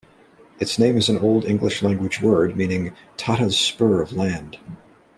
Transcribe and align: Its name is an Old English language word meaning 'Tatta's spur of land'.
Its 0.59 0.79
name 0.79 0.97
is 0.97 1.09
an 1.09 1.19
Old 1.19 1.45
English 1.45 1.83
language 1.83 2.21
word 2.23 2.57
meaning 2.57 2.91
'Tatta's 3.17 3.55
spur 3.55 4.01
of 4.01 4.11
land'. 4.11 4.57